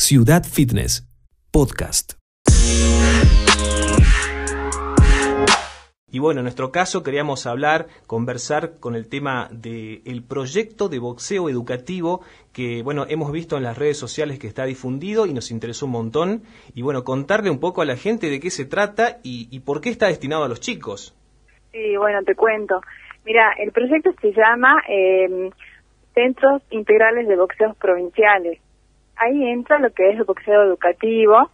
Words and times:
Ciudad 0.00 0.44
Fitness, 0.44 1.08
podcast. 1.50 2.12
Y 6.10 6.20
bueno, 6.20 6.38
en 6.40 6.44
nuestro 6.44 6.70
caso 6.70 7.02
queríamos 7.02 7.46
hablar, 7.46 7.88
conversar 8.06 8.78
con 8.78 8.94
el 8.94 9.08
tema 9.08 9.48
del 9.50 10.22
proyecto 10.22 10.88
de 10.88 11.00
boxeo 11.00 11.50
educativo 11.50 12.20
que, 12.54 12.82
bueno, 12.84 13.06
hemos 13.08 13.32
visto 13.32 13.56
en 13.56 13.64
las 13.64 13.76
redes 13.76 13.98
sociales 13.98 14.38
que 14.38 14.46
está 14.46 14.66
difundido 14.66 15.26
y 15.26 15.34
nos 15.34 15.50
interesó 15.50 15.86
un 15.86 15.92
montón. 15.92 16.42
Y 16.74 16.82
bueno, 16.82 17.02
contarle 17.02 17.50
un 17.50 17.58
poco 17.58 17.82
a 17.82 17.84
la 17.84 17.96
gente 17.96 18.30
de 18.30 18.38
qué 18.38 18.50
se 18.50 18.66
trata 18.66 19.18
y, 19.24 19.60
por 19.60 19.80
qué 19.80 19.90
está 19.90 20.06
destinado 20.06 20.44
a 20.44 20.48
los 20.48 20.60
chicos. 20.60 21.12
Sí, 21.72 21.96
bueno, 21.96 22.22
te 22.22 22.36
cuento. 22.36 22.80
Mira, 23.26 23.52
el 23.58 23.72
proyecto 23.72 24.12
se 24.22 24.32
llama 24.32 24.80
eh, 24.88 25.50
Centros 26.14 26.62
Integrales 26.70 27.26
de 27.26 27.36
Boxeos 27.36 27.76
Provinciales. 27.76 28.60
Ahí 29.18 29.48
entra 29.48 29.78
lo 29.78 29.90
que 29.90 30.10
es 30.10 30.18
el 30.18 30.24
boxeo 30.24 30.62
educativo, 30.62 31.50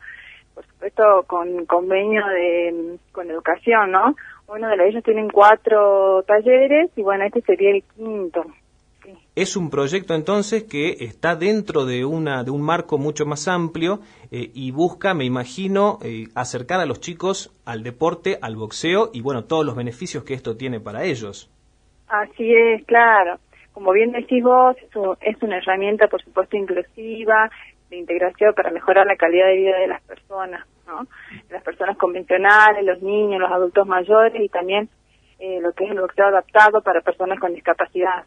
por 0.55 0.67
supuesto 0.67 1.25
con 1.27 1.67
convenio 1.67 2.27
de 2.27 2.99
con 3.13 3.31
educación, 3.31 3.91
¿no? 3.91 4.15
Uno 4.47 4.69
de 4.69 4.89
ellos 4.89 5.03
tienen 5.03 5.31
cuatro 5.31 6.23
talleres 6.25 6.91
y 6.97 7.03
bueno, 7.03 7.25
este 7.25 7.41
sería 7.41 7.71
el 7.71 7.83
quinto. 7.97 8.45
Es 9.35 9.57
un 9.57 9.69
proyecto 9.69 10.15
entonces 10.15 10.65
que 10.65 10.97
está 11.01 11.35
dentro 11.35 11.85
de 11.85 12.05
una 12.05 12.45
de 12.45 12.51
un 12.51 12.63
marco 12.63 12.99
mucho 12.99 13.27
más 13.27 13.49
amplio 13.49 14.01
eh, 14.31 14.51
y 14.55 14.71
busca, 14.71 15.13
me 15.13 15.25
imagino, 15.25 15.99
eh, 16.03 16.29
acercar 16.35 16.81
a 16.81 16.87
los 16.87 17.01
chicos 17.01 17.53
al 17.65 17.83
deporte, 17.83 18.39
al 18.41 18.57
boxeo 18.57 19.11
y 19.13 19.23
bueno, 19.23 19.45
todos 19.45 19.67
los 19.67 19.75
beneficios 19.75 20.25
que 20.25 20.35
esto 20.35 20.57
tiene 20.57 20.81
para 20.81 21.05
ellos. 21.05 21.51
Así 22.07 22.55
es, 22.55 22.85
claro. 22.85 23.39
Como 23.75 23.93
bien 23.93 24.13
decís 24.13 24.43
vos, 24.43 24.77
es 25.21 25.43
una 25.43 25.59
herramienta, 25.59 26.07
por 26.07 26.23
supuesto, 26.23 26.57
inclusiva, 26.57 27.51
de 27.91 27.97
integración 27.99 28.55
para 28.55 28.71
mejorar 28.71 29.07
la 29.07 29.17
calidad 29.17 29.49
de 29.49 29.57
vida 29.57 29.79
de 29.79 29.89
las 29.89 30.03
personas, 30.03 30.65
¿no? 30.87 31.07
Las 31.51 31.63
personas 31.63 31.99
convencionales, 31.99 32.85
los 32.85 33.03
niños, 33.03 33.41
los 33.41 33.51
adultos 33.51 33.87
mayores 33.87 34.41
y 34.41 34.49
también 34.49 34.89
eh, 35.41 35.61
lo 35.61 35.73
que 35.73 35.85
es 35.85 35.91
el 35.91 36.01
boxeo 36.01 36.27
adaptado 36.27 36.83
para 36.83 37.01
personas 37.01 37.39
con 37.41 37.53
discapacidad. 37.53 38.25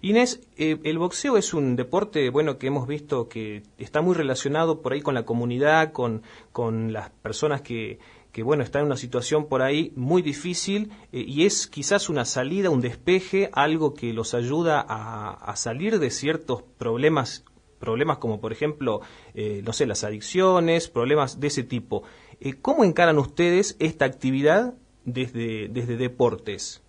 Inés, 0.00 0.48
eh, 0.56 0.78
el 0.84 0.98
boxeo 0.98 1.36
es 1.36 1.54
un 1.54 1.74
deporte, 1.74 2.30
bueno, 2.30 2.56
que 2.56 2.68
hemos 2.68 2.86
visto 2.86 3.28
que 3.28 3.62
está 3.78 4.00
muy 4.00 4.14
relacionado 4.14 4.80
por 4.80 4.92
ahí 4.92 5.00
con 5.00 5.14
la 5.14 5.24
comunidad, 5.24 5.90
con, 5.90 6.22
con 6.52 6.92
las 6.92 7.10
personas 7.10 7.62
que, 7.62 7.98
que 8.34 8.42
bueno, 8.42 8.64
está 8.64 8.80
en 8.80 8.86
una 8.86 8.96
situación 8.96 9.48
por 9.48 9.62
ahí 9.62 9.92
muy 9.94 10.20
difícil 10.20 10.90
eh, 11.12 11.24
y 11.24 11.46
es 11.46 11.68
quizás 11.68 12.10
una 12.10 12.24
salida, 12.24 12.68
un 12.68 12.80
despeje, 12.80 13.48
algo 13.52 13.94
que 13.94 14.12
los 14.12 14.34
ayuda 14.34 14.84
a, 14.86 15.54
salir 15.54 16.00
de 16.00 16.10
ciertos 16.10 16.64
problemas, 16.76 17.44
problemas 17.78 18.18
como 18.18 18.40
por 18.40 18.50
ejemplo, 18.50 19.02
eh, 19.36 19.62
no 19.64 19.72
sé, 19.72 19.86
las 19.86 20.02
adicciones, 20.02 20.88
problemas 20.88 21.38
de 21.38 21.46
ese 21.46 21.62
tipo. 21.62 22.02
Eh, 22.40 22.54
¿Cómo 22.60 22.82
encaran 22.82 23.18
ustedes 23.18 23.76
esta 23.78 24.04
actividad 24.04 24.74
desde, 25.04 25.68
desde 25.68 25.96
deportes? 25.96 26.82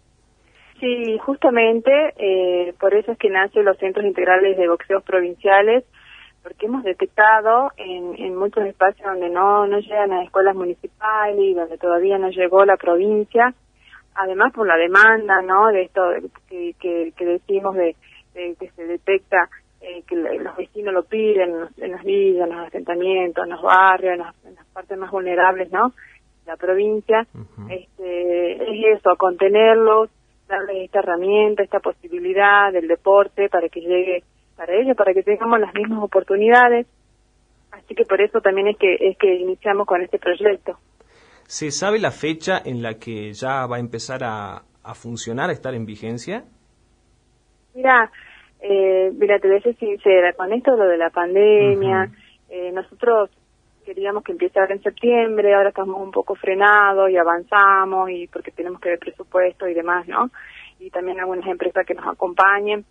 Sí, 0.79 1.19
justamente 1.19 2.73
por 2.79 2.95
eso 2.95 3.11
es 3.11 3.17
que 3.19 3.29
nacen 3.29 3.63
los 3.63 3.77
centros 3.77 4.03
integrales 4.03 4.57
de 4.57 4.67
boxeos 4.67 5.03
provinciales 5.03 5.85
porque 6.45 6.67
hemos 6.67 6.83
detectado 6.83 7.71
en, 7.75 8.13
en 8.23 8.35
muchos 8.35 8.63
espacios 8.67 9.03
donde 9.03 9.29
no, 9.29 9.65
no 9.65 9.79
llegan 9.79 10.13
a 10.13 10.23
escuelas 10.23 10.55
municipales 10.55 11.39
y 11.39 11.55
donde 11.55 11.79
todavía 11.79 12.19
no 12.19 12.29
llegó 12.29 12.63
la 12.65 12.77
provincia, 12.77 13.51
además 14.13 14.53
por 14.53 14.67
la 14.67 14.77
demanda, 14.77 15.41
¿no? 15.41 15.69
De 15.69 15.81
esto 15.81 16.03
que, 16.47 16.75
que, 16.79 17.25
decimos 17.25 17.75
de, 17.75 17.95
que 18.35 18.69
se 18.75 18.85
detecta 18.85 19.49
eh, 19.81 20.03
que 20.07 20.15
los 20.15 20.55
vecinos 20.55 20.93
lo 20.93 21.03
piden 21.05 21.51
en, 21.77 21.91
las 21.91 22.03
villas, 22.03 22.47
en 22.47 22.55
los 22.55 22.67
asentamientos, 22.67 23.43
en 23.43 23.49
los 23.49 23.63
barrios, 23.63 24.13
en 24.13 24.19
las, 24.53 24.65
partes 24.71 24.99
más 24.99 25.09
vulnerables, 25.09 25.71
¿no? 25.71 25.93
La 26.45 26.57
provincia, 26.57 27.25
este, 27.71 28.51
es 28.53 28.99
eso, 28.99 29.15
contenerlos, 29.17 30.11
darles 30.47 30.83
esta 30.83 30.99
herramienta, 30.99 31.63
esta 31.63 31.79
posibilidad 31.79 32.71
del 32.71 32.87
deporte 32.87 33.49
para 33.49 33.67
que 33.67 33.81
llegue 33.81 34.23
para 34.55 34.73
ellos, 34.73 34.95
para 34.95 35.13
que 35.13 35.23
tengamos 35.23 35.59
las 35.59 35.73
mismas 35.73 36.03
oportunidades. 36.03 36.87
Así 37.71 37.93
que 37.93 38.05
por 38.05 38.21
eso 38.21 38.39
también 38.41 38.67
es 38.67 38.77
que, 38.77 38.95
es 38.95 39.17
que 39.17 39.35
iniciamos 39.35 39.85
con 39.85 40.01
este 40.01 40.17
proyecto. 40.17 40.77
¿Se 41.43 41.71
sabe 41.71 41.99
la 41.99 42.11
fecha 42.11 42.61
en 42.63 42.81
la 42.81 42.95
que 42.95 43.33
ya 43.33 43.67
va 43.67 43.77
a 43.77 43.79
empezar 43.79 44.23
a, 44.23 44.63
a 44.83 44.93
funcionar, 44.95 45.49
a 45.49 45.53
estar 45.53 45.73
en 45.73 45.85
vigencia? 45.85 46.43
Mira, 47.75 48.09
eh, 48.61 49.11
mira, 49.13 49.37
te 49.39 49.47
voy 49.47 49.57
a 49.57 49.61
ser 49.61 49.75
sincera, 49.75 50.33
con 50.33 50.51
esto 50.53 50.75
lo 50.75 50.87
de 50.87 50.97
la 50.97 51.09
pandemia, 51.09 52.09
eh, 52.49 52.71
nosotros 52.71 53.29
queríamos 53.85 54.23
que 54.23 54.31
empiece 54.31 54.59
ahora 54.59 54.73
en 54.73 54.81
septiembre, 54.81 55.53
ahora 55.53 55.69
estamos 55.69 56.01
un 56.01 56.11
poco 56.11 56.33
frenados 56.35 57.09
y 57.11 57.17
avanzamos 57.17 58.09
y 58.09 58.27
porque 58.27 58.51
tenemos 58.51 58.79
que 58.79 58.89
ver 58.89 58.99
presupuesto 58.99 59.67
y 59.67 59.73
demás, 59.73 60.07
¿no? 60.07 60.31
Y 60.79 60.89
también 60.89 61.19
algunas 61.19 61.47
empresas 61.47 61.85
que 61.85 61.93
nos 61.93 62.07
acompañen 62.07 62.85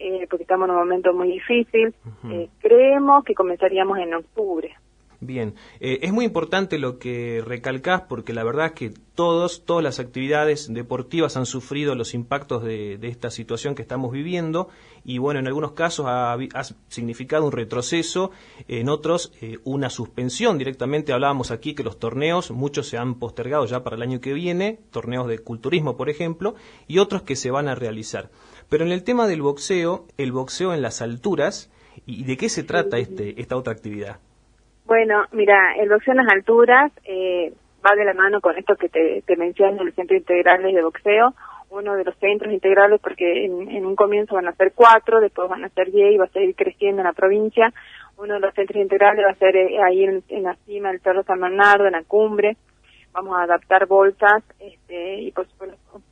eh, 0.00 0.26
porque 0.28 0.44
estamos 0.44 0.66
en 0.66 0.74
un 0.74 0.80
momento 0.80 1.12
muy 1.12 1.32
difícil. 1.32 1.94
Eh, 2.30 2.48
creemos 2.60 3.22
que 3.24 3.34
comenzaríamos 3.34 3.98
en 3.98 4.14
octubre. 4.14 4.74
Bien, 5.22 5.54
eh, 5.80 5.98
es 6.00 6.14
muy 6.14 6.24
importante 6.24 6.78
lo 6.78 6.98
que 6.98 7.42
recalcás 7.46 8.00
porque 8.08 8.32
la 8.32 8.42
verdad 8.42 8.66
es 8.68 8.72
que 8.72 8.94
todos, 9.14 9.66
todas 9.66 9.84
las 9.84 10.00
actividades 10.00 10.72
deportivas 10.72 11.36
han 11.36 11.44
sufrido 11.44 11.94
los 11.94 12.14
impactos 12.14 12.64
de, 12.64 12.98
esta 13.02 13.30
situación 13.30 13.74
que 13.74 13.82
estamos 13.82 14.12
viviendo 14.12 14.70
y 15.04 15.18
bueno, 15.18 15.38
en 15.38 15.46
algunos 15.46 15.72
casos 15.72 16.06
ha, 16.08 16.38
significado 16.88 17.44
un 17.44 17.52
retroceso, 17.52 18.30
en 18.66 18.88
otros 18.88 19.34
eh, 19.42 19.58
una 19.64 19.90
suspensión 19.90 20.56
directamente. 20.56 21.12
Hablábamos 21.12 21.50
aquí 21.50 21.74
que 21.74 21.84
los 21.84 21.98
torneos, 21.98 22.50
muchos 22.50 22.88
se 22.88 22.96
han 22.96 23.16
postergado 23.16 23.66
ya 23.66 23.84
para 23.84 23.96
el 23.96 24.02
año 24.02 24.22
que 24.22 24.32
viene, 24.32 24.78
torneos 24.90 25.28
de 25.28 25.38
culturismo 25.38 25.98
por 25.98 26.08
ejemplo, 26.08 26.54
y 26.88 26.96
otros 26.96 27.22
que 27.22 27.36
se 27.36 27.50
van 27.50 27.68
a 27.68 27.74
realizar. 27.74 28.30
Pero 28.70 28.84
en 28.84 28.92
el 28.92 29.02
tema 29.02 29.26
del 29.26 29.42
boxeo, 29.42 30.06
el 30.16 30.30
boxeo 30.30 30.72
en 30.72 30.80
las 30.80 31.02
alturas, 31.02 31.68
¿y 32.06 32.24
de 32.24 32.36
qué 32.36 32.48
se 32.48 32.62
trata 32.62 32.98
este, 32.98 33.40
esta 33.40 33.56
otra 33.56 33.72
actividad? 33.72 34.18
Bueno, 34.86 35.24
mira, 35.32 35.74
el 35.76 35.88
boxeo 35.88 36.12
en 36.12 36.24
las 36.24 36.32
alturas 36.32 36.92
eh, 37.04 37.52
va 37.84 37.96
de 37.96 38.04
la 38.04 38.14
mano 38.14 38.40
con 38.40 38.56
esto 38.56 38.76
que 38.76 38.88
te, 38.88 39.22
te 39.26 39.36
menciono, 39.36 39.82
los 39.82 39.94
centros 39.94 40.20
integrales 40.20 40.72
de 40.72 40.82
boxeo, 40.82 41.34
uno 41.70 41.96
de 41.96 42.04
los 42.04 42.16
centros 42.18 42.52
integrales 42.52 43.00
porque 43.00 43.44
en, 43.44 43.84
un 43.84 43.96
comienzo 43.96 44.36
van 44.36 44.46
a 44.46 44.54
ser 44.54 44.72
cuatro, 44.72 45.20
después 45.20 45.48
van 45.48 45.64
a 45.64 45.68
ser 45.70 45.90
diez 45.90 46.14
y 46.14 46.18
va 46.18 46.26
a 46.26 46.32
seguir 46.32 46.54
creciendo 46.54 47.02
en 47.02 47.06
la 47.06 47.12
provincia. 47.12 47.72
Uno 48.18 48.34
de 48.34 48.40
los 48.40 48.54
centros 48.54 48.80
integrales 48.80 49.24
va 49.24 49.30
a 49.30 49.34
ser 49.34 49.56
eh, 49.56 49.82
ahí 49.82 50.04
en, 50.04 50.42
la 50.42 50.54
cima 50.66 50.90
del 50.90 51.00
Cerro 51.00 51.24
San 51.24 51.40
Bernardo, 51.40 51.86
en 51.86 51.92
la 51.92 52.04
cumbre. 52.04 52.56
Vamos 53.12 53.36
a 53.36 53.42
adaptar 53.42 53.86
bolsas 53.86 54.44
este, 54.60 55.22
y 55.22 55.32
por, 55.32 55.46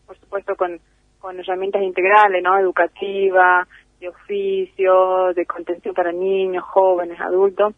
por 0.07 0.17
supuesto 0.19 0.57
con, 0.57 0.81
con 1.29 1.39
herramientas 1.39 1.83
integrales, 1.83 2.43
¿no? 2.43 2.59
Educativa, 2.59 3.69
de 4.01 4.09
oficio, 4.09 5.35
de 5.35 5.45
contención 5.45 5.93
para 5.95 6.11
niños, 6.11 6.65
jóvenes, 6.65 7.21
adultos 7.21 7.75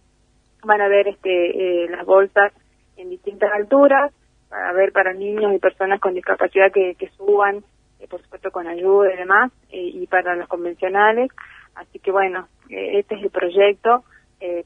van 0.62 0.81
a 0.81 0.87
ver 0.87 1.09
este, 1.09 1.84
eh, 1.84 1.88
las 1.88 2.06
bolsas 2.06 2.53
en 2.97 3.11
distintas 3.11 3.50
alturas, 3.53 4.12
para 4.49 4.72
ver 4.72 4.93
para 4.93 5.12
niños 5.15 5.53
y 5.53 5.59
personas 5.59 5.99
con 5.99 6.15
discapacidad 6.15 6.71
que, 6.71 6.94
que 6.94 7.09
suban, 7.16 7.65
eh, 7.99 8.06
por 8.09 8.22
supuesto 8.22 8.53
con 8.53 8.69
ayuda 8.69 9.12
y 9.12 9.16
demás, 9.16 9.50
eh, 9.71 9.91
y 9.94 10.06
para 10.06 10.37
los 10.37 10.47
convencionales. 10.47 11.28
Así 11.75 11.99
que 11.99 12.12
bueno, 12.12 12.47
este 12.69 13.17
es 13.17 13.22
el 13.25 13.31
proyecto, 13.31 14.05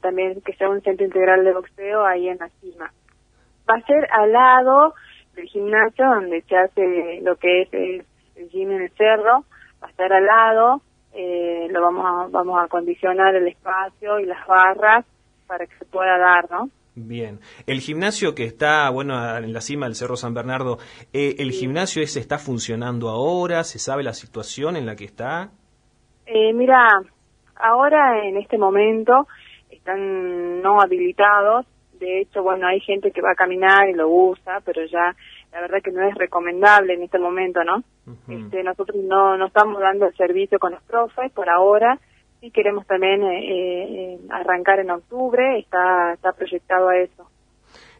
también 0.01 0.41
que 0.41 0.53
sea 0.53 0.69
un 0.69 0.81
centro 0.81 1.05
integral 1.05 1.43
de 1.43 1.53
boxeo 1.53 2.05
ahí 2.05 2.29
en 2.29 2.37
la 2.37 2.49
cima. 2.61 2.91
Va 3.67 3.75
a 3.77 3.81
ser 3.87 4.07
al 4.11 4.31
lado 4.31 4.93
del 5.33 5.47
gimnasio 5.47 6.05
donde 6.05 6.41
se 6.43 6.55
hace 6.55 7.21
lo 7.23 7.35
que 7.37 7.63
es 7.63 7.73
el, 7.73 8.05
el 8.35 8.49
gym 8.49 8.71
en 8.71 8.81
el 8.81 8.91
cerro, 8.91 9.45
va 9.81 9.87
a 9.87 9.89
estar 9.89 10.11
al 10.11 10.25
lado, 10.25 10.81
lo 11.69 11.81
vamos 11.81 12.05
a, 12.05 12.27
vamos 12.29 12.59
a 12.59 12.63
acondicionar 12.63 13.35
el 13.35 13.47
espacio 13.47 14.19
y 14.19 14.25
las 14.25 14.45
barras 14.45 15.05
para 15.47 15.65
que 15.65 15.75
se 15.77 15.85
pueda 15.85 16.17
dar, 16.17 16.49
¿no? 16.51 16.69
Bien. 16.95 17.39
El 17.67 17.81
gimnasio 17.81 18.35
que 18.35 18.45
está, 18.45 18.89
bueno, 18.89 19.15
en 19.37 19.51
la 19.51 19.59
cima 19.59 19.85
del 19.85 19.95
Cerro 19.95 20.15
San 20.15 20.33
Bernardo, 20.33 20.77
eh, 21.11 21.35
¿el 21.39 21.51
gimnasio 21.51 22.01
ese 22.01 22.21
está 22.21 22.37
funcionando 22.37 23.09
ahora? 23.09 23.65
¿Se 23.65 23.79
sabe 23.79 24.01
la 24.01 24.13
situación 24.13 24.77
en 24.77 24.85
la 24.85 24.95
que 24.95 25.03
está? 25.03 25.51
Eh, 26.25 26.53
mira, 26.53 26.87
ahora 27.57 28.25
en 28.25 28.37
este 28.37 28.57
momento 28.57 29.27
están 29.69 30.61
no 30.61 30.79
habilitados. 30.79 31.65
De 31.99 32.21
hecho, 32.21 32.43
bueno, 32.43 32.65
hay 32.65 32.79
gente 32.79 33.11
que 33.11 33.21
va 33.21 33.31
a 33.31 33.35
caminar 33.35 33.89
y 33.89 33.93
lo 33.93 34.07
usa, 34.07 34.61
pero 34.63 34.85
ya 34.85 35.15
la 35.55 35.61
verdad 35.61 35.81
que 35.81 35.91
no 35.91 36.05
es 36.05 36.13
recomendable 36.15 36.95
en 36.95 37.03
este 37.03 37.17
momento, 37.17 37.63
¿no? 37.63 37.81
este, 38.27 38.61
nosotros 38.61 39.01
no, 39.01 39.37
no 39.37 39.47
estamos 39.47 39.79
dando 39.79 40.05
el 40.05 40.15
servicio 40.17 40.59
con 40.59 40.73
los 40.73 40.83
profes 40.83 41.31
por 41.31 41.49
ahora 41.49 41.97
y 42.41 42.51
queremos 42.51 42.85
también 42.85 43.23
eh, 43.23 44.15
eh, 44.15 44.19
arrancar 44.29 44.79
en 44.79 44.91
octubre, 44.91 45.57
está, 45.57 46.11
está 46.13 46.33
proyectado 46.33 46.89
a 46.89 46.97
eso. 46.97 47.29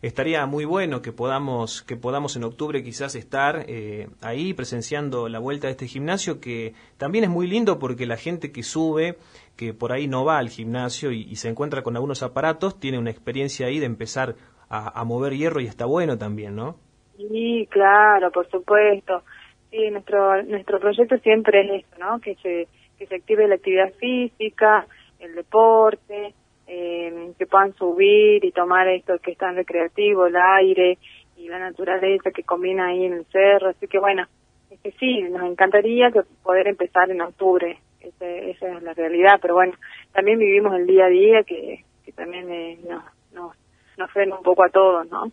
Estaría 0.01 0.45
muy 0.45 0.65
bueno 0.65 1.01
que 1.01 1.13
podamos, 1.13 1.81
que 1.81 1.95
podamos 1.95 2.35
en 2.35 2.43
octubre 2.43 2.83
quizás 2.83 3.15
estar 3.15 3.63
eh, 3.69 4.09
ahí 4.19 4.53
presenciando 4.53 5.29
la 5.29 5.39
vuelta 5.39 5.67
de 5.67 5.71
este 5.71 5.87
gimnasio, 5.87 6.41
que 6.41 6.73
también 6.97 7.23
es 7.23 7.29
muy 7.29 7.47
lindo 7.47 7.79
porque 7.79 8.05
la 8.05 8.17
gente 8.17 8.51
que 8.51 8.63
sube 8.63 9.17
que 9.55 9.73
por 9.73 9.93
ahí 9.93 10.09
no 10.09 10.25
va 10.25 10.39
al 10.39 10.49
gimnasio 10.49 11.13
y, 11.13 11.33
se 11.37 11.47
encuentra 11.47 11.83
con 11.83 11.95
algunos 11.95 12.21
aparatos, 12.21 12.77
tiene 12.81 12.99
una 12.99 13.11
experiencia 13.11 13.67
ahí 13.67 13.79
de 13.79 13.85
empezar 13.85 14.35
a, 14.67 15.01
mover 15.05 15.37
hierro 15.37 15.61
y 15.61 15.67
está 15.67 15.85
bueno 15.85 16.17
también, 16.17 16.53
¿no? 16.53 16.75
Sí, 17.17 17.67
claro, 17.69 18.31
por 18.31 18.49
supuesto. 18.49 19.23
Sí, 19.71 19.89
nuestro 19.89 20.43
nuestro 20.43 20.79
proyecto 20.79 21.17
siempre 21.19 21.61
es 21.61 21.83
eso, 21.83 21.99
¿no? 21.99 22.19
Que 22.19 22.35
se 22.35 22.67
que 22.97 23.07
se 23.07 23.15
active 23.15 23.47
la 23.47 23.55
actividad 23.55 23.91
física, 23.93 24.85
el 25.19 25.35
deporte, 25.35 26.33
eh, 26.67 27.33
que 27.37 27.45
puedan 27.45 27.73
subir 27.73 28.43
y 28.43 28.51
tomar 28.51 28.87
esto 28.87 29.19
que 29.19 29.31
es 29.31 29.37
tan 29.37 29.55
recreativo, 29.55 30.25
el 30.25 30.35
aire 30.35 30.97
y 31.37 31.47
la 31.47 31.59
naturaleza 31.59 32.31
que 32.31 32.43
combina 32.43 32.87
ahí 32.87 33.05
en 33.05 33.13
el 33.13 33.25
cerro. 33.25 33.69
Así 33.69 33.87
que 33.87 33.99
bueno, 33.99 34.25
es 34.71 34.79
que 34.79 34.91
sí, 34.91 35.21
nos 35.23 35.43
encantaría 35.43 36.11
que 36.11 36.21
poder 36.43 36.67
empezar 36.67 37.09
en 37.11 37.21
octubre. 37.21 37.77
esa 37.99 38.67
es 38.77 38.83
la 38.83 38.93
realidad, 38.93 39.39
pero 39.41 39.55
bueno, 39.55 39.73
también 40.13 40.39
vivimos 40.39 40.75
el 40.75 40.87
día 40.87 41.05
a 41.05 41.09
día 41.09 41.43
que, 41.43 41.83
que 42.03 42.11
también 42.11 42.49
eh, 42.51 42.79
nos, 42.87 43.03
nos, 43.33 43.55
nos 43.97 44.11
frena 44.11 44.37
un 44.37 44.43
poco 44.43 44.63
a 44.63 44.69
todos, 44.69 45.09
¿no? 45.09 45.31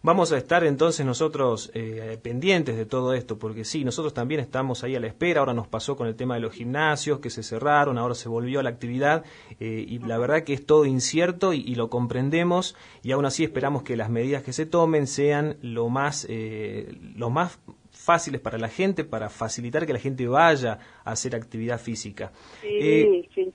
Vamos 0.00 0.30
a 0.30 0.38
estar 0.38 0.62
entonces 0.64 1.04
nosotros 1.04 1.72
eh, 1.74 2.18
pendientes 2.22 2.76
de 2.76 2.86
todo 2.86 3.14
esto, 3.14 3.36
porque 3.36 3.64
sí, 3.64 3.84
nosotros 3.84 4.14
también 4.14 4.40
estamos 4.40 4.84
ahí 4.84 4.94
a 4.94 5.00
la 5.00 5.08
espera, 5.08 5.40
ahora 5.40 5.54
nos 5.54 5.66
pasó 5.66 5.96
con 5.96 6.06
el 6.06 6.14
tema 6.14 6.34
de 6.34 6.40
los 6.40 6.52
gimnasios 6.52 7.18
que 7.18 7.30
se 7.30 7.42
cerraron, 7.42 7.98
ahora 7.98 8.14
se 8.14 8.28
volvió 8.28 8.60
a 8.60 8.62
la 8.62 8.70
actividad 8.70 9.24
eh, 9.58 9.84
y 9.88 9.98
la 9.98 10.16
verdad 10.18 10.44
que 10.44 10.52
es 10.52 10.64
todo 10.64 10.84
incierto 10.84 11.52
y, 11.52 11.74
lo 11.74 11.90
comprendemos 11.90 12.76
y 13.02 13.12
aún 13.12 13.24
así 13.24 13.44
esperamos 13.44 13.82
que 13.82 13.96
las 13.96 14.10
medidas 14.10 14.42
que 14.42 14.52
se 14.52 14.66
tomen 14.66 15.06
sean 15.06 15.56
lo 15.62 15.88
más, 15.88 16.26
eh, 16.28 16.96
lo 17.14 17.30
más 17.30 17.58
fáciles 17.90 18.40
para 18.40 18.58
la 18.58 18.68
gente, 18.68 19.04
para 19.04 19.28
facilitar 19.28 19.86
que 19.86 19.92
la 19.92 19.98
gente 19.98 20.26
vaya 20.26 20.78
a 21.04 21.12
hacer 21.12 21.34
actividad 21.34 21.80
física. 21.80 22.32
sí, 22.62 23.28
sí. 23.34 23.52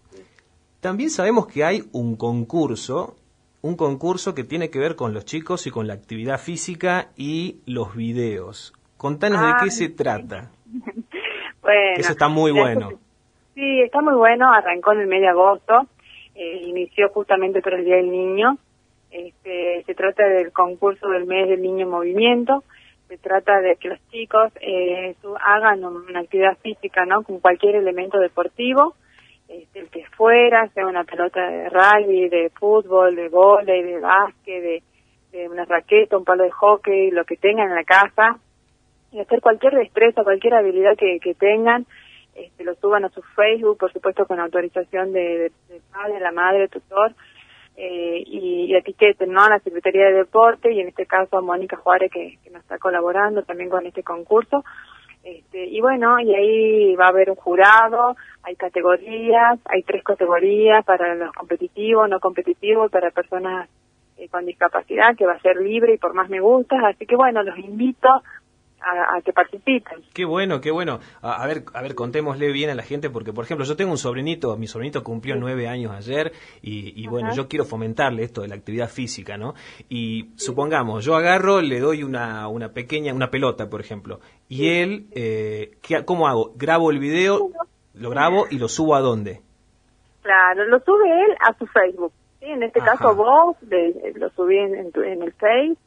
También 0.83 1.09
sabemos 1.09 1.47
que 1.47 1.63
hay 1.63 1.85
un 1.93 2.17
concurso 2.17 3.15
un 3.63 3.77
concurso 3.77 4.35
que 4.35 4.43
tiene 4.43 4.69
que 4.69 4.77
ver 4.77 4.95
con 4.95 5.13
los 5.13 5.23
chicos 5.23 5.65
y 5.67 5.71
con 5.71 5.87
la 5.87 5.93
actividad 5.93 6.37
física 6.37 7.07
y 7.15 7.61
los 7.65 7.95
videos. 7.95 8.73
Contanos 8.97 9.41
de 9.41 9.53
qué 9.63 9.71
se 9.71 9.87
trata. 9.89 10.51
bueno, 11.61 11.95
eso 11.95 12.11
está 12.11 12.27
muy 12.27 12.51
bueno. 12.51 12.89
Sí, 13.55 13.81
está 13.81 14.01
muy 14.01 14.15
bueno. 14.15 14.51
Arrancó 14.51 14.91
en 14.91 14.99
el 14.99 15.07
mes 15.07 15.21
de 15.21 15.29
agosto. 15.29 15.87
Eh, 16.35 16.61
inició 16.65 17.07
justamente 17.09 17.61
por 17.61 17.75
el 17.75 17.85
Día 17.85 17.95
del 17.95 18.11
Niño. 18.11 18.57
Este, 19.11 19.83
se 19.85 19.95
trata 19.95 20.27
del 20.27 20.51
concurso 20.51 21.07
del 21.07 21.25
mes 21.25 21.47
del 21.47 21.61
niño 21.61 21.85
en 21.85 21.89
movimiento. 21.89 22.65
Se 23.07 23.17
trata 23.17 23.61
de 23.61 23.77
que 23.77 23.87
los 23.87 23.99
chicos 24.11 24.51
eh, 24.59 25.15
hagan 25.39 25.85
una 25.85 26.19
actividad 26.19 26.57
física, 26.57 27.05
¿no? 27.05 27.23
Con 27.23 27.39
cualquier 27.39 27.75
elemento 27.75 28.19
deportivo 28.19 28.95
este, 29.53 29.81
el 29.81 29.89
que 29.89 30.03
fuera, 30.17 30.67
sea 30.69 30.87
una 30.87 31.03
pelota 31.03 31.47
de 31.47 31.69
rugby, 31.69 32.27
de 32.27 32.49
fútbol, 32.59 33.15
de 33.15 33.29
volei, 33.29 33.83
de 33.83 33.99
básquet, 33.99 34.81
de, 35.31 35.47
una 35.47 35.65
raqueta, 35.65 36.17
un 36.17 36.25
palo 36.25 36.43
de 36.43 36.51
hockey, 36.51 37.11
lo 37.11 37.25
que 37.25 37.37
tengan 37.37 37.69
en 37.69 37.75
la 37.75 37.83
casa, 37.83 38.39
y 39.11 39.19
hacer 39.19 39.41
cualquier 39.41 39.73
destreza, 39.73 40.23
cualquier 40.23 40.55
habilidad 40.55 40.95
que, 40.95 41.35
tengan, 41.37 41.85
este, 42.35 42.63
lo 42.63 42.73
suban 42.75 43.05
a 43.05 43.09
su 43.09 43.21
Facebook, 43.35 43.77
por 43.77 43.91
supuesto 43.91 44.25
con 44.25 44.39
autorización 44.39 45.11
de, 45.11 45.51
de, 45.69 45.81
padre, 45.91 46.19
la 46.19 46.31
madre, 46.31 46.67
tutor, 46.67 47.13
eh, 47.75 48.23
y, 48.25 48.75
etiqueten 48.75 49.31
¿no? 49.31 49.43
a 49.43 49.49
la 49.49 49.59
Secretaría 49.59 50.05
de 50.05 50.13
Deporte 50.13 50.71
y 50.71 50.79
en 50.79 50.87
este 50.87 51.05
caso 51.07 51.37
a 51.37 51.41
Mónica 51.41 51.77
Juárez 51.77 52.11
que, 52.11 52.37
que 52.43 52.49
nos 52.51 52.61
está 52.61 52.77
colaborando 52.77 53.41
también 53.43 53.69
con 53.69 53.85
este 53.85 54.03
concurso 54.03 54.63
este, 55.23 55.65
y 55.65 55.79
bueno, 55.79 56.19
y 56.19 56.35
ahí 56.35 56.95
va 56.95 57.05
a 57.05 57.09
haber 57.09 57.29
un 57.29 57.37
jurado, 57.37 58.15
hay 58.43 58.55
categorías, 58.55 59.59
hay 59.65 59.83
tres 59.83 60.03
categorías 60.03 60.83
para 60.83 61.15
los 61.15 61.31
competitivos, 61.31 62.09
no 62.09 62.19
competitivos, 62.19 62.91
para 62.91 63.09
personas 63.09 63.69
eh, 64.17 64.27
con 64.27 64.45
discapacidad, 64.45 65.15
que 65.15 65.25
va 65.25 65.33
a 65.33 65.39
ser 65.39 65.57
libre 65.57 65.93
y 65.93 65.97
por 65.97 66.13
más 66.13 66.29
me 66.29 66.41
gusta, 66.41 66.75
así 66.87 67.05
que 67.05 67.15
bueno, 67.15 67.41
los 67.41 67.57
invito 67.57 68.21
a, 68.83 69.21
que 69.21 69.33
participen. 69.33 70.03
Qué 70.13 70.25
bueno, 70.25 70.61
qué 70.61 70.71
bueno. 70.71 70.99
A, 71.21 71.45
ver, 71.47 71.63
a 71.73 71.81
ver, 71.81 71.95
contémosle 71.95 72.51
bien 72.51 72.69
a 72.69 72.75
la 72.75 72.83
gente, 72.83 73.09
porque 73.09 73.33
por 73.33 73.45
ejemplo, 73.45 73.65
yo 73.65 73.75
tengo 73.75 73.91
un 73.91 73.97
sobrinito, 73.97 74.55
mi 74.57 74.67
sobrinito 74.67 75.03
cumplió 75.03 75.35
nueve 75.35 75.67
años 75.67 75.91
ayer, 75.91 76.33
y, 76.61 77.07
bueno, 77.07 77.33
yo 77.33 77.47
quiero 77.47 77.65
fomentarle 77.65 78.23
esto 78.23 78.41
de 78.41 78.47
la 78.47 78.55
actividad 78.55 78.89
física, 78.89 79.37
¿no? 79.37 79.53
Y 79.89 80.31
supongamos, 80.35 81.05
yo 81.05 81.15
agarro, 81.15 81.61
le 81.61 81.79
doy 81.79 82.03
una, 82.03 82.47
una 82.47 82.69
pequeña, 82.69 83.13
una 83.13 83.29
pelota, 83.29 83.69
por 83.69 83.81
ejemplo, 83.81 84.19
y 84.49 84.67
él, 84.67 85.07
eh, 85.13 85.77
¿qué, 85.81 86.03
¿cómo 86.05 86.27
hago? 86.27 86.53
Grabo 86.55 86.91
el 86.91 86.99
video, 86.99 87.49
lo 87.93 88.09
grabo 88.09 88.45
y 88.49 88.57
lo 88.57 88.67
subo 88.67 88.95
a 88.95 89.01
dónde? 89.01 89.41
Claro, 90.21 90.65
lo 90.65 90.79
sube 90.79 91.25
él 91.25 91.35
a 91.39 91.53
su 91.57 91.65
Facebook. 91.67 92.13
¿sí? 92.39 92.45
En 92.47 92.63
este 92.63 92.79
caso 92.79 93.15
vos 93.15 93.57
lo 94.15 94.29
subí 94.29 94.57
en, 94.57 94.91
en 94.95 95.23
el 95.23 95.33
Facebook 95.33 95.77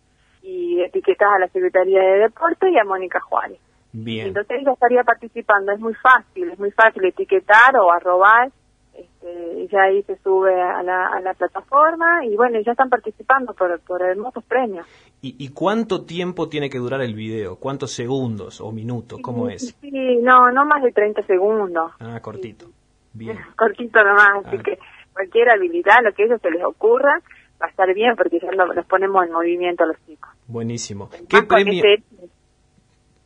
y 0.46 0.80
etiquetas 0.80 1.28
a 1.34 1.38
la 1.40 1.48
Secretaría 1.48 2.00
de 2.00 2.18
Deporte 2.20 2.70
y 2.70 2.78
a 2.78 2.84
Mónica 2.84 3.20
Juárez. 3.20 3.58
Bien. 3.92 4.28
Entonces 4.28 4.58
ella 4.60 4.72
estaría 4.72 5.02
participando, 5.02 5.72
es 5.72 5.80
muy 5.80 5.94
fácil, 5.94 6.50
es 6.50 6.58
muy 6.58 6.70
fácil 6.70 7.04
etiquetar 7.04 7.76
o 7.76 7.90
arrobar, 7.90 8.50
este, 8.94 9.66
ya 9.68 9.82
ahí 9.82 10.02
se 10.04 10.16
sube 10.18 10.54
a 10.54 10.82
la, 10.82 11.08
a 11.08 11.20
la 11.20 11.34
plataforma 11.34 12.24
y 12.24 12.36
bueno, 12.36 12.60
ya 12.60 12.72
están 12.72 12.88
participando 12.88 13.54
por, 13.54 13.80
por 13.80 14.02
hermosos 14.02 14.44
premios. 14.44 14.86
¿Y, 15.20 15.34
¿Y 15.38 15.48
cuánto 15.48 16.04
tiempo 16.04 16.48
tiene 16.48 16.70
que 16.70 16.78
durar 16.78 17.00
el 17.00 17.14
video? 17.14 17.56
¿Cuántos 17.56 17.92
segundos 17.92 18.60
o 18.60 18.70
minutos? 18.70 19.18
¿Cómo 19.22 19.48
es? 19.48 19.76
Sí, 19.80 20.18
no, 20.22 20.52
no 20.52 20.64
más 20.64 20.82
de 20.82 20.92
30 20.92 21.26
segundos. 21.26 21.92
Ah, 21.98 22.20
cortito. 22.20 22.66
Bien. 23.12 23.38
Cortito 23.56 24.02
nomás, 24.04 24.46
así 24.46 24.56
ah. 24.58 24.62
que 24.62 24.78
cualquier 25.12 25.50
habilidad, 25.50 26.02
lo 26.02 26.12
que 26.12 26.22
a 26.22 26.26
ellos 26.26 26.40
se 26.40 26.50
les 26.50 26.62
ocurra, 26.62 27.20
va 27.60 27.66
a 27.66 27.70
estar 27.70 27.92
bien 27.94 28.14
porque 28.16 28.38
ya 28.38 28.52
los 28.52 28.86
ponemos 28.86 29.24
en 29.24 29.32
movimiento 29.32 29.84
a 29.84 29.86
los 29.86 29.96
chicos. 30.06 30.30
Buenísimo. 30.48 31.10
¿Qué, 31.28 31.42
premio, 31.42 31.82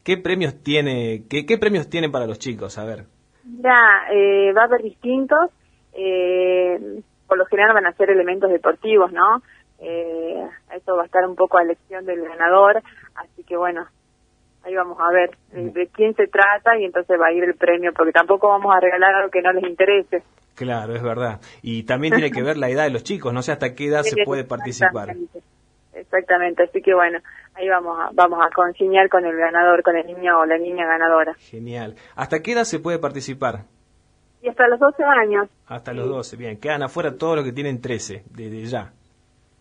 ¿Qué 0.03 0.17
premios 0.17 0.63
tiene 0.63 1.25
qué, 1.29 1.45
qué 1.45 1.59
premios 1.59 1.89
tienen 1.89 2.11
para 2.11 2.27
los 2.27 2.39
chicos? 2.39 2.79
A 2.79 2.85
ver. 2.85 3.05
Ya, 3.45 4.07
eh, 4.13 4.53
va 4.53 4.63
a 4.63 4.65
haber 4.65 4.83
distintos. 4.83 5.51
Eh, 5.93 7.03
por 7.27 7.39
lo 7.39 7.47
general 7.47 7.75
van 7.75 7.87
a 7.87 7.93
ser 7.93 8.11
elementos 8.11 8.51
deportivos, 8.51 9.13
¿no? 9.13 9.43
Eh, 9.79 10.47
eso 10.77 10.97
va 10.97 11.03
a 11.03 11.07
estar 11.07 11.27
un 11.27 11.37
poco 11.37 11.59
a 11.59 11.63
elección 11.63 12.05
del 12.05 12.23
ganador, 12.23 12.83
así 13.15 13.45
que 13.45 13.57
bueno, 13.57 13.87
ahí 14.65 14.75
vamos 14.75 14.99
a 15.01 15.11
ver 15.11 15.31
de, 15.53 15.71
de, 15.71 15.87
quién 15.87 16.15
se 16.17 16.27
trata 16.27 16.79
y 16.79 16.85
entonces 16.85 17.19
va 17.19 17.29
a 17.29 17.33
ir 17.33 17.45
el 17.45 17.55
premio, 17.55 17.93
porque 17.95 18.13
tampoco 18.13 18.49
vamos 18.49 18.75
a 18.75 18.81
regalar 18.81 19.15
algo 19.15 19.31
que 19.31 19.43
no 19.43 19.53
les 19.53 19.65
interese. 19.65 20.23
Claro, 20.55 20.95
es 20.95 21.03
verdad. 21.03 21.41
Y 21.63 21.85
también 21.85 22.13
tiene 22.13 22.31
que 22.31 22.43
ver 22.43 22.59
la 22.59 22.69
edad 22.69 22.85
de 22.85 22.91
los 22.91 23.05
chicos, 23.05 23.33
no 23.33 23.43
sé 23.43 23.53
hasta 23.53 23.75
qué 23.75 23.87
edad 23.87 24.03
se 24.05 24.25
puede 24.25 24.45
participar. 24.45 25.17
Exactamente, 26.01 26.65
así 26.65 26.81
que 26.81 26.95
bueno, 26.95 27.19
ahí 27.55 27.69
vamos 27.69 27.99
a, 28.01 28.11
vamos 28.13 28.41
a 28.45 28.51
consignar 28.51 29.09
con 29.09 29.25
el 29.25 29.37
ganador, 29.37 29.83
con 29.83 29.97
el 29.97 30.07
niño 30.07 30.39
o 30.41 30.47
la 30.47 30.59
niña 30.59 30.87
ganadora. 30.87 31.35
Genial. 31.35 31.95
¿Hasta 32.17 32.41
qué 32.41 32.53
edad 32.53 32.65
se 32.65 32.79
puede 32.79 32.99
participar? 32.99 33.65
Y 34.43 34.49
hasta 34.49 34.67
los 34.69 34.81
12 34.81 35.05
años. 35.05 35.49
Hasta 35.67 35.93
los 35.93 36.09
12, 36.09 36.37
bien. 36.37 36.59
Quedan 36.59 36.83
afuera 36.83 37.17
todos 37.17 37.37
los 37.37 37.45
que 37.45 37.53
tienen 37.53 37.81
13, 37.81 38.25
desde 38.31 38.65
ya. 38.65 38.93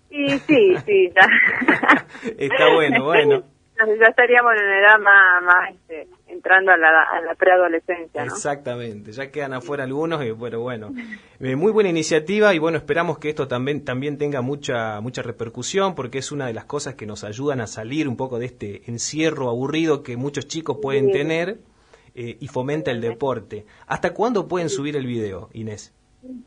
Sí, 0.09 0.39
sí, 0.39 0.75
sí, 0.85 1.11
ya. 1.13 2.05
Está 2.37 2.73
bueno, 2.73 3.03
bueno. 3.05 3.43
ya 3.77 4.07
estaríamos 4.07 4.53
en 4.53 4.65
una 4.65 4.79
edad 4.79 4.99
más, 4.99 5.43
más 5.43 5.71
este, 5.71 6.07
entrando 6.29 6.71
a 6.71 6.77
la, 6.77 6.87
a 7.03 7.21
la 7.21 7.35
preadolescencia. 7.35 8.23
Exactamente, 8.23 9.11
ya 9.11 9.31
quedan 9.31 9.53
afuera 9.53 9.83
algunos, 9.83 10.23
y 10.23 10.31
bueno, 10.31 10.59
bueno, 10.59 10.91
eh, 11.39 11.55
muy 11.55 11.71
buena 11.71 11.89
iniciativa 11.89 12.53
y 12.53 12.59
bueno, 12.59 12.77
esperamos 12.77 13.17
que 13.19 13.29
esto 13.29 13.47
también, 13.47 13.83
también 13.83 14.17
tenga 14.17 14.41
mucha, 14.41 15.01
mucha 15.01 15.21
repercusión 15.21 15.95
porque 15.95 16.19
es 16.19 16.31
una 16.31 16.47
de 16.47 16.53
las 16.53 16.65
cosas 16.65 16.95
que 16.95 17.05
nos 17.05 17.23
ayudan 17.23 17.61
a 17.61 17.67
salir 17.67 18.07
un 18.07 18.15
poco 18.15 18.39
de 18.39 18.45
este 18.45 18.89
encierro 18.89 19.49
aburrido 19.49 20.03
que 20.03 20.17
muchos 20.17 20.47
chicos 20.47 20.77
pueden 20.81 21.11
tener 21.11 21.57
eh, 22.15 22.37
y 22.39 22.47
fomenta 22.47 22.91
el 22.91 23.01
deporte. 23.01 23.65
¿Hasta 23.87 24.13
cuándo 24.13 24.47
pueden 24.47 24.69
subir 24.69 24.95
el 24.95 25.05
video, 25.05 25.49
Inés? 25.53 25.93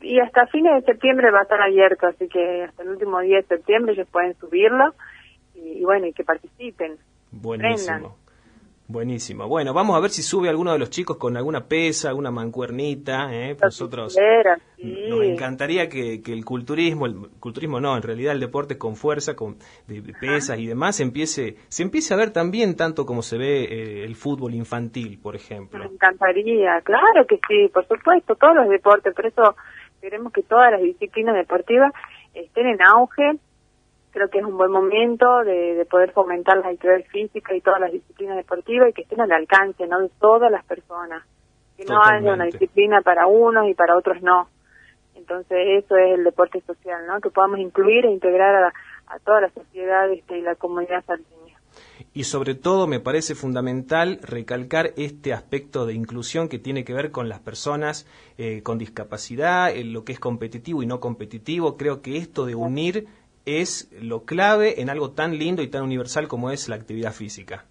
Y 0.00 0.20
hasta 0.20 0.46
fines 0.46 0.74
de 0.74 0.92
septiembre 0.92 1.30
va 1.30 1.40
a 1.40 1.42
estar 1.42 1.60
abierto, 1.60 2.06
así 2.06 2.28
que 2.28 2.64
hasta 2.64 2.82
el 2.82 2.90
último 2.90 3.20
día 3.20 3.38
de 3.38 3.44
septiembre 3.44 3.94
ellos 3.94 4.06
pueden 4.12 4.34
subirlo 4.38 4.94
y, 5.54 5.78
y 5.80 5.84
bueno, 5.84 6.06
y 6.06 6.12
que 6.12 6.24
participen. 6.24 6.98
Buenísimo. 7.30 8.16
Buenísimo. 8.88 9.48
Bueno, 9.48 9.72
vamos 9.72 9.96
a 9.96 10.00
ver 10.00 10.10
si 10.10 10.22
sube 10.22 10.48
alguno 10.48 10.72
de 10.72 10.78
los 10.78 10.90
chicos 10.90 11.16
con 11.16 11.36
alguna 11.36 11.66
pesa, 11.66 12.08
alguna 12.08 12.30
mancuernita. 12.30 13.32
¿eh? 13.32 13.56
Nosotros 13.62 14.16
nos 14.78 15.22
encantaría 15.22 15.88
que, 15.88 16.20
el 16.26 16.44
culturismo, 16.44 17.06
el 17.06 17.14
culturismo 17.38 17.80
no, 17.80 17.96
en 17.96 18.02
realidad 18.02 18.34
el 18.34 18.40
deporte 18.40 18.76
con 18.76 18.96
fuerza, 18.96 19.34
con 19.34 19.56
de 19.86 20.02
pesas 20.20 20.58
y 20.58 20.66
demás, 20.66 21.00
empiece, 21.00 21.56
se 21.68 21.82
empiece 21.82 22.12
a 22.12 22.16
ver 22.16 22.32
también 22.32 22.76
tanto 22.76 23.06
como 23.06 23.22
se 23.22 23.38
ve 23.38 23.64
eh, 23.64 24.04
el 24.04 24.16
fútbol 24.16 24.54
infantil, 24.54 25.18
por 25.22 25.36
ejemplo. 25.36 25.78
Me 25.78 25.86
encantaría, 25.86 26.80
claro 26.82 27.26
que 27.26 27.40
sí, 27.48 27.68
por 27.72 27.86
supuesto, 27.86 28.34
todos 28.34 28.56
los 28.56 28.68
deportes, 28.68 29.14
por 29.14 29.26
eso 29.26 29.56
queremos 30.00 30.32
que 30.32 30.42
todas 30.42 30.72
las 30.72 30.82
disciplinas 30.82 31.36
deportivas 31.36 31.92
estén 32.34 32.66
en 32.66 32.82
auge 32.82 33.38
creo 34.12 34.28
que 34.28 34.38
es 34.38 34.44
un 34.44 34.56
buen 34.56 34.70
momento 34.70 35.42
de, 35.42 35.86
poder 35.90 36.12
fomentar 36.12 36.58
la 36.58 36.68
actividad 36.68 37.04
física 37.10 37.54
y 37.54 37.60
todas 37.60 37.80
las 37.80 37.92
disciplinas 37.92 38.36
deportivas 38.36 38.90
y 38.90 38.92
que 38.92 39.02
estén 39.02 39.20
al 39.20 39.32
alcance 39.32 39.86
no 39.86 40.00
de 40.00 40.10
todas 40.20 40.50
las 40.50 40.64
personas 40.64 41.24
que 41.76 41.84
no 41.84 42.00
haya 42.02 42.32
una 42.32 42.44
disciplina 42.44 43.00
para 43.00 43.26
unos 43.26 43.68
y 43.68 43.74
para 43.74 43.96
otros 43.96 44.22
no 44.22 44.48
Entonces 45.14 45.84
eso 45.84 45.96
es 45.96 46.18
el 46.18 46.24
deporte 46.24 46.60
social, 46.60 47.06
¿no? 47.06 47.20
Que 47.20 47.30
podamos 47.30 47.58
incluir 47.58 48.04
e 48.04 48.10
integrar 48.10 48.54
a, 48.64 48.72
a 49.06 49.18
toda 49.18 49.40
la 49.40 49.50
sociedad 49.50 50.10
este, 50.10 50.38
y 50.38 50.42
la 50.42 50.54
comunidad 50.54 51.04
salteña. 51.04 51.42
Y 52.14 52.24
sobre 52.24 52.54
todo 52.54 52.86
me 52.86 53.00
parece 53.00 53.34
fundamental 53.34 54.18
recalcar 54.22 54.92
este 54.96 55.32
aspecto 55.32 55.86
de 55.86 55.94
inclusión 55.94 56.48
que 56.48 56.58
tiene 56.58 56.84
que 56.84 56.92
ver 56.92 57.10
con 57.10 57.28
las 57.28 57.40
personas 57.40 58.06
eh, 58.36 58.62
con 58.62 58.76
discapacidad, 58.76 59.74
en 59.74 59.92
lo 59.94 60.04
que 60.04 60.12
es 60.12 60.20
competitivo 60.20 60.82
y 60.82 60.86
no 60.86 61.00
competitivo. 61.00 61.76
Creo 61.78 62.02
que 62.02 62.18
esto 62.18 62.44
de 62.44 62.54
unir 62.54 63.06
es 63.44 63.90
lo 63.92 64.24
clave 64.24 64.80
en 64.80 64.90
algo 64.90 65.12
tan 65.12 65.38
lindo 65.38 65.62
y 65.62 65.68
tan 65.68 65.82
universal 65.82 66.28
como 66.28 66.50
es 66.50 66.68
la 66.68 66.76
actividad 66.76 67.12
física. 67.12 67.64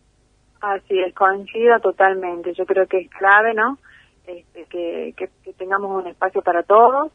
Así 0.62 1.00
es, 1.00 1.13
coincido 1.16 1.80
totalmente. 1.80 2.54
Yo 2.54 2.66
creo 2.66 2.88
que 2.88 3.00
es 3.00 3.10
clave, 3.10 3.54
¿no? 3.54 3.80
Este, 4.25 5.13
que, 5.13 5.30
tengamos 5.58 6.04
un 6.04 6.08
espacio 6.08 6.42
para 6.42 6.63
todos 6.63 7.12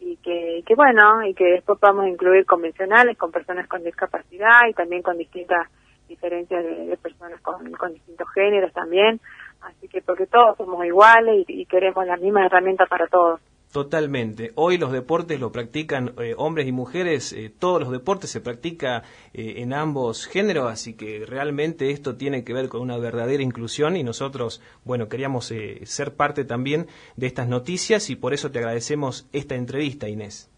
y 0.00 0.16
que, 0.16 0.62
bueno, 0.76 1.26
y 1.26 1.34
que 1.34 1.44
después 1.44 1.78
podamos 1.78 2.06
incluir 2.06 2.44
convencionales 2.44 3.16
con 3.16 3.32
personas 3.32 3.66
con 3.66 3.82
discapacidad 3.82 4.68
y 4.68 4.74
también 4.74 5.02
con 5.02 5.16
distintas 5.16 5.68
diferencias 6.08 6.62
de, 6.62 6.96
personas 6.98 7.40
con, 7.40 7.72
con, 7.72 7.92
distintos 7.94 8.28
géneros 8.34 8.72
también. 8.72 9.20
Así 9.62 9.88
que 9.88 10.02
porque 10.02 10.26
todos 10.26 10.56
somos 10.58 10.84
iguales 10.84 11.44
y, 11.48 11.62
y 11.62 11.66
queremos 11.66 12.06
las 12.06 12.20
mismas 12.20 12.46
herramientas 12.46 12.88
para 12.88 13.06
todos. 13.06 13.40
Totalmente. 13.74 14.52
Hoy 14.54 14.78
los 14.78 14.92
deportes 14.92 15.40
lo 15.40 15.50
practican 15.50 16.12
eh, 16.22 16.36
hombres 16.38 16.68
y 16.68 16.70
mujeres, 16.70 17.32
eh, 17.32 17.50
todos 17.50 17.80
los 17.80 17.90
deportes 17.90 18.30
se 18.30 18.40
practica 18.40 19.02
eh, 19.32 19.54
en 19.56 19.72
ambos 19.72 20.28
géneros, 20.28 20.70
así 20.70 20.96
que 20.96 21.26
realmente 21.26 21.90
esto 21.90 22.14
tiene 22.14 22.44
que 22.44 22.52
ver 22.52 22.68
con 22.68 22.82
una 22.82 22.98
verdadera 22.98 23.42
inclusión 23.42 23.96
y 23.96 24.04
nosotros, 24.04 24.62
bueno, 24.84 25.08
queríamos 25.08 25.46
ser 25.46 26.14
parte 26.14 26.44
también 26.44 26.86
de 27.16 27.26
estas 27.26 27.48
noticias 27.48 28.10
y 28.10 28.14
por 28.14 28.32
eso 28.32 28.52
te 28.52 28.60
agradecemos 28.60 29.28
esta 29.32 29.56
entrevista, 29.56 30.08
Inés. 30.08 30.48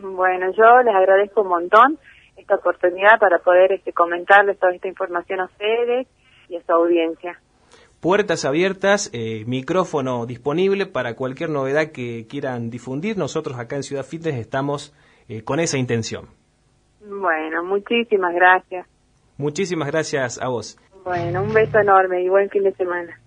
Bueno, 0.00 0.52
yo 0.52 0.82
les 0.84 0.94
agradezco 0.94 1.42
un 1.42 1.48
montón 1.48 1.98
esta 2.36 2.54
oportunidad 2.54 3.18
para 3.18 3.40
poder 3.40 3.72
este, 3.72 3.92
comentarles 3.92 4.56
toda 4.60 4.72
esta 4.72 4.86
información 4.86 5.40
a 5.40 5.46
ustedes 5.46 6.06
y 6.48 6.54
a 6.54 6.62
su 6.62 6.70
audiencia 6.70 7.40
puertas 8.02 8.44
abiertas, 8.44 9.10
eh, 9.12 9.44
micrófono 9.46 10.26
disponible 10.26 10.86
para 10.86 11.14
cualquier 11.14 11.50
novedad 11.50 11.92
que 11.92 12.26
quieran 12.28 12.68
difundir. 12.68 13.16
Nosotros 13.16 13.56
acá 13.60 13.76
en 13.76 13.84
Ciudad 13.84 14.04
Fitness 14.04 14.34
estamos 14.34 14.92
eh, 15.28 15.44
con 15.44 15.60
esa 15.60 15.78
intención. 15.78 16.26
Bueno, 17.00 17.62
muchísimas 17.62 18.34
gracias. 18.34 18.88
Muchísimas 19.38 19.88
gracias 19.88 20.42
a 20.42 20.48
vos. 20.48 20.78
Bueno, 21.04 21.44
un 21.44 21.54
beso 21.54 21.78
enorme 21.78 22.22
y 22.22 22.28
buen 22.28 22.50
fin 22.50 22.64
de 22.64 22.72
semana. 22.72 23.20